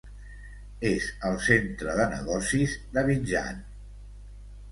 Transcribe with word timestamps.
És 0.91 1.09
el 1.29 1.35
centre 1.49 1.93
de 1.99 2.07
negocis 2.15 2.73
d'Abidjan. 2.95 3.63